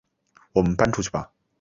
[0.53, 1.29] 我们搬出去吧